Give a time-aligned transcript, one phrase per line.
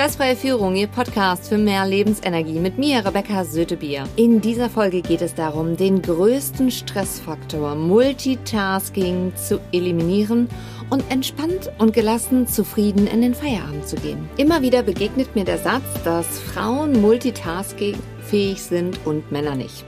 [0.00, 4.08] Stressfreie Führung, Ihr Podcast für mehr Lebensenergie mit mir, Rebecca Sötebier.
[4.16, 10.48] In dieser Folge geht es darum, den größten Stressfaktor Multitasking zu eliminieren
[10.88, 14.26] und entspannt und gelassen zufrieden in den Feierabend zu gehen.
[14.38, 19.84] Immer wieder begegnet mir der Satz, dass Frauen Multitasking fähig sind und Männer nicht.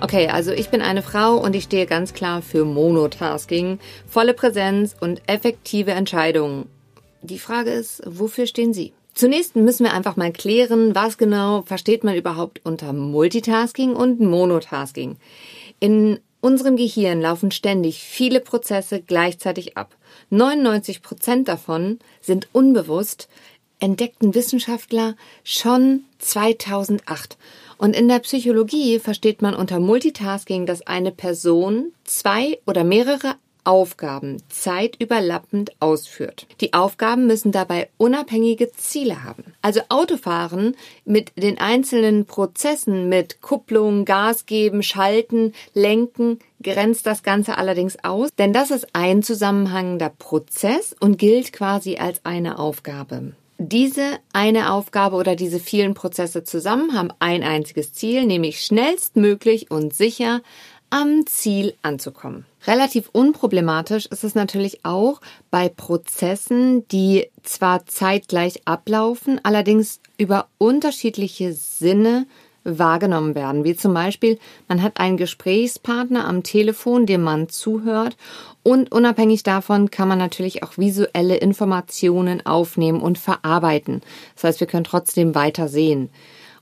[0.00, 4.94] Okay, also ich bin eine Frau und ich stehe ganz klar für Monotasking, volle Präsenz
[5.00, 6.68] und effektive Entscheidungen.
[7.22, 8.92] Die Frage ist, wofür stehen Sie?
[9.16, 15.16] Zunächst müssen wir einfach mal klären, was genau versteht man überhaupt unter Multitasking und Monotasking.
[15.80, 19.96] In unserem Gehirn laufen ständig viele Prozesse gleichzeitig ab.
[20.28, 23.30] 99 Prozent davon sind unbewusst,
[23.80, 27.38] entdeckten Wissenschaftler schon 2008.
[27.78, 34.42] Und in der Psychologie versteht man unter Multitasking, dass eine Person zwei oder mehrere Aufgaben
[34.48, 36.46] zeitüberlappend ausführt.
[36.60, 39.44] Die Aufgaben müssen dabei unabhängige Ziele haben.
[39.62, 47.58] Also Autofahren mit den einzelnen Prozessen mit Kupplung, Gas geben, schalten, lenken grenzt das Ganze
[47.58, 53.32] allerdings aus, denn das ist ein zusammenhängender Prozess und gilt quasi als eine Aufgabe.
[53.58, 59.94] Diese eine Aufgabe oder diese vielen Prozesse zusammen haben ein einziges Ziel, nämlich schnellstmöglich und
[59.94, 60.42] sicher
[60.90, 62.46] am Ziel anzukommen.
[62.66, 65.20] Relativ unproblematisch ist es natürlich auch
[65.50, 72.26] bei Prozessen, die zwar zeitgleich ablaufen, allerdings über unterschiedliche Sinne
[72.64, 73.62] wahrgenommen werden.
[73.64, 78.16] Wie zum Beispiel, man hat einen Gesprächspartner am Telefon, dem man zuhört
[78.64, 84.02] und unabhängig davon kann man natürlich auch visuelle Informationen aufnehmen und verarbeiten.
[84.34, 86.10] Das heißt, wir können trotzdem weiter sehen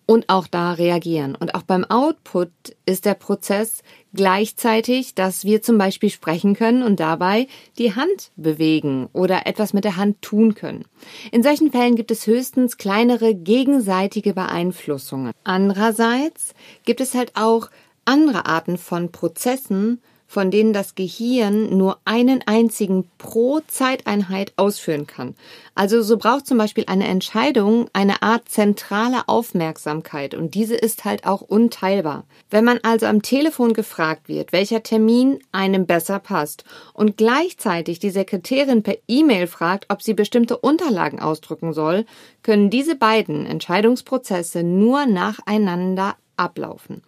[0.06, 1.34] und auch da reagieren.
[1.34, 2.50] Und auch beim Output
[2.86, 7.46] ist der Prozess gleichzeitig, dass wir zum Beispiel sprechen können und dabei
[7.78, 10.84] die Hand bewegen oder etwas mit der Hand tun können.
[11.32, 15.32] In solchen Fällen gibt es höchstens kleinere gegenseitige Beeinflussungen.
[15.42, 17.70] Andererseits gibt es halt auch
[18.04, 20.00] andere Arten von Prozessen,
[20.34, 25.36] von denen das Gehirn nur einen einzigen pro Zeiteinheit ausführen kann.
[25.76, 31.24] Also so braucht zum Beispiel eine Entscheidung eine Art zentrale Aufmerksamkeit und diese ist halt
[31.24, 32.24] auch unteilbar.
[32.50, 36.64] Wenn man also am Telefon gefragt wird, welcher Termin einem besser passt
[36.94, 42.06] und gleichzeitig die Sekretärin per E-Mail fragt, ob sie bestimmte Unterlagen ausdrücken soll,
[42.42, 47.02] können diese beiden Entscheidungsprozesse nur nacheinander ablaufen.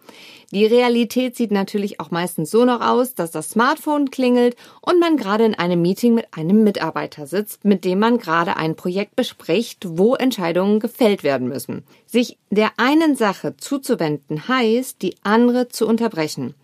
[0.51, 5.17] Die Realität sieht natürlich auch meistens so noch aus, dass das Smartphone klingelt und man
[5.17, 9.85] gerade in einem Meeting mit einem Mitarbeiter sitzt, mit dem man gerade ein Projekt bespricht,
[9.87, 11.83] wo Entscheidungen gefällt werden müssen.
[12.05, 16.55] Sich der einen Sache zuzuwenden heißt, die andere zu unterbrechen.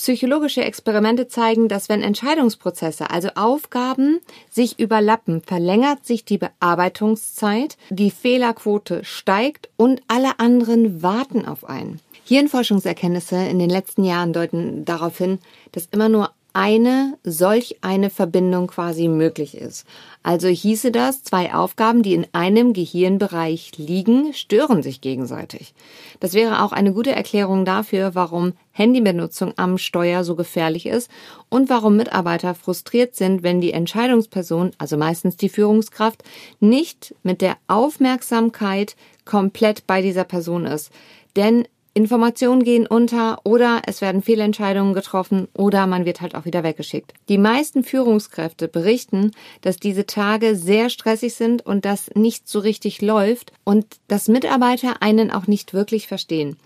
[0.00, 8.10] Psychologische Experimente zeigen, dass wenn Entscheidungsprozesse, also Aufgaben, sich überlappen, verlängert sich die Bearbeitungszeit, die
[8.10, 12.00] Fehlerquote steigt und alle anderen warten auf einen.
[12.24, 15.38] Hirnforschungserkenntnisse in den letzten Jahren deuten darauf hin,
[15.72, 19.86] dass immer nur eine solch eine Verbindung quasi möglich ist.
[20.22, 25.74] Also hieße das, zwei Aufgaben, die in einem Gehirnbereich liegen, stören sich gegenseitig.
[26.20, 31.10] Das wäre auch eine gute Erklärung dafür, warum Handybenutzung am Steuer so gefährlich ist
[31.48, 36.22] und warum Mitarbeiter frustriert sind, wenn die Entscheidungsperson, also meistens die Führungskraft,
[36.60, 40.90] nicht mit der Aufmerksamkeit komplett bei dieser Person ist.
[41.36, 46.62] Denn Informationen gehen unter oder es werden Fehlentscheidungen getroffen oder man wird halt auch wieder
[46.62, 47.14] weggeschickt.
[47.28, 53.02] Die meisten Führungskräfte berichten, dass diese Tage sehr stressig sind und das nicht so richtig
[53.02, 56.56] läuft und dass Mitarbeiter einen auch nicht wirklich verstehen.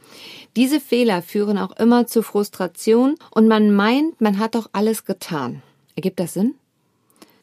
[0.57, 5.63] Diese Fehler führen auch immer zu Frustration und man meint, man hat doch alles getan.
[5.97, 6.55] Ergibt das Sinn?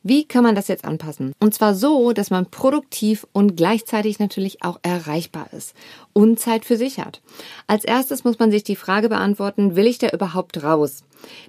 [0.03, 1.33] Wie kann man das jetzt anpassen?
[1.39, 5.75] Und zwar so, dass man produktiv und gleichzeitig natürlich auch erreichbar ist
[6.13, 7.21] und Zeit für sich hat.
[7.67, 11.03] Als erstes muss man sich die Frage beantworten, will ich da überhaupt raus?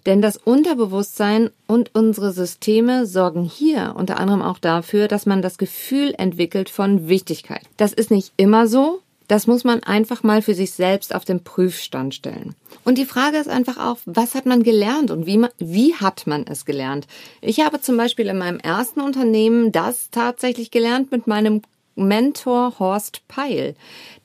[0.04, 5.56] Denn das Unterbewusstsein und unsere Systeme sorgen hier unter anderem auch dafür, dass man das
[5.56, 7.62] Gefühl entwickelt von Wichtigkeit.
[7.78, 11.44] Das ist nicht immer so, das muss man einfach mal für sich selbst auf den
[11.44, 12.54] Prüfstand stellen.
[12.84, 16.46] Und die Frage ist einfach auch, was hat man gelernt und wie, wie hat man
[16.46, 17.06] es gelernt?
[17.40, 21.62] Ich habe zum Beispiel in meinem ersten Unternehmen das tatsächlich gelernt mit meinem
[21.94, 23.75] Mentor Horst Peil.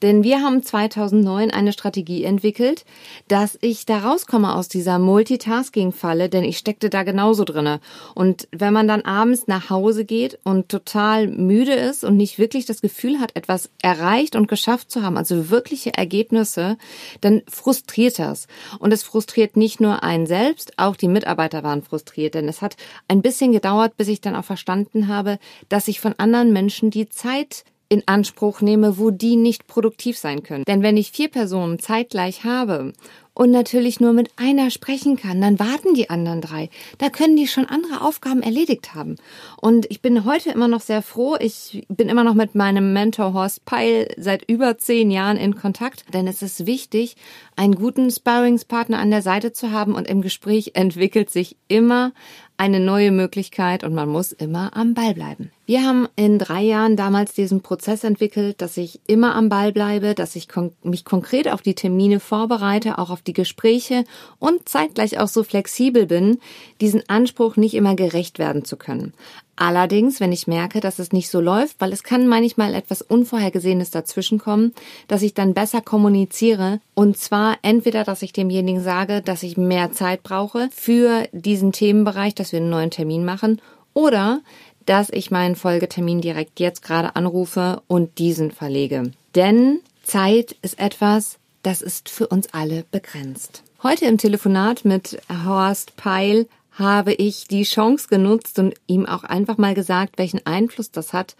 [0.01, 2.85] Denn wir haben 2009 eine Strategie entwickelt,
[3.27, 7.79] dass ich da rauskomme aus dieser Multitasking-Falle, denn ich steckte da genauso drinne.
[8.13, 12.65] Und wenn man dann abends nach Hause geht und total müde ist und nicht wirklich
[12.65, 16.77] das Gefühl hat, etwas erreicht und geschafft zu haben, also wirkliche Ergebnisse,
[17.21, 18.47] dann frustriert das.
[18.79, 22.77] Und es frustriert nicht nur einen selbst, auch die Mitarbeiter waren frustriert, denn es hat
[23.07, 27.09] ein bisschen gedauert, bis ich dann auch verstanden habe, dass ich von anderen Menschen die
[27.09, 27.56] Zeit
[27.89, 30.63] in Anspruch nehme, wo die nicht produktiv sein können.
[30.67, 32.93] Denn wenn ich vier Personen zeitgleich habe
[33.37, 36.71] und natürlich nur mit einer sprechen kann, dann warten die anderen drei.
[36.97, 39.15] Da können die schon andere Aufgaben erledigt haben.
[39.61, 41.35] Und ich bin heute immer noch sehr froh.
[41.39, 46.13] Ich bin immer noch mit meinem Mentor Horst Peil seit über zehn Jahren in Kontakt,
[46.15, 47.15] denn es ist wichtig,
[47.55, 52.13] einen guten Sparringspartner an der Seite zu haben und im Gespräch entwickelt sich immer
[52.57, 55.51] eine neue Möglichkeit und man muss immer am Ball bleiben.
[55.67, 60.15] Wir haben in drei Jahren damals diesen Prozess entwickelt, dass ich immer am Ball bleibe,
[60.15, 60.47] dass ich
[60.81, 64.05] mich konkret auf die Termine vorbereite, auch auf die Gespräche
[64.39, 66.39] und zeitgleich auch so flexibel bin,
[66.81, 69.13] diesen Anspruch nicht immer gerecht werden zu können.
[69.59, 73.89] Allerdings, wenn ich merke, dass es nicht so läuft, weil es kann manchmal etwas Unvorhergesehenes
[73.89, 74.73] dazwischenkommen,
[75.07, 79.91] dass ich dann besser kommuniziere und zwar entweder, dass ich demjenigen sage, dass ich mehr
[79.91, 83.59] Zeit brauche für diesen Themenbereich, dass wir einen neuen Termin machen
[83.95, 84.41] oder
[84.85, 89.11] dass ich meinen Folgetermin direkt jetzt gerade anrufe und diesen verlege.
[89.33, 93.63] Denn Zeit ist etwas, das ist für uns alle begrenzt.
[93.81, 99.57] Heute im Telefonat mit Horst Peil habe ich die Chance genutzt und ihm auch einfach
[99.57, 101.35] mal gesagt, welchen Einfluss das hat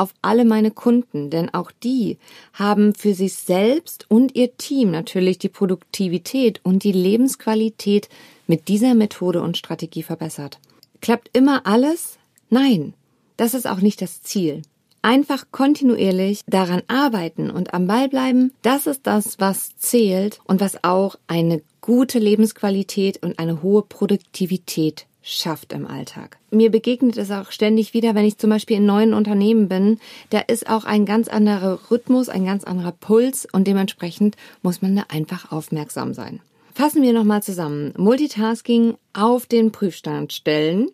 [0.00, 2.16] auf alle meine Kunden, denn auch die
[2.54, 8.08] haben für sich selbst und ihr Team natürlich die Produktivität und die Lebensqualität
[8.46, 10.58] mit dieser Methode und Strategie verbessert.
[11.02, 12.18] Klappt immer alles?
[12.48, 12.94] Nein,
[13.36, 14.62] das ist auch nicht das Ziel.
[15.02, 20.84] Einfach kontinuierlich daran arbeiten und am Ball bleiben, das ist das, was zählt und was
[20.84, 26.38] auch eine gute Lebensqualität und eine hohe Produktivität schafft im Alltag.
[26.50, 29.98] Mir begegnet es auch ständig wieder, wenn ich zum Beispiel in neuen Unternehmen bin.
[30.28, 34.96] Da ist auch ein ganz anderer Rhythmus, ein ganz anderer Puls und dementsprechend muss man
[34.96, 36.40] da einfach aufmerksam sein.
[36.74, 37.94] Fassen wir nochmal zusammen.
[37.96, 40.88] Multitasking auf den Prüfstand stellen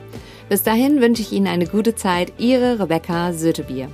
[0.48, 2.32] Bis dahin wünsche ich Ihnen eine gute Zeit.
[2.38, 3.88] Ihre Rebecca Sötebier.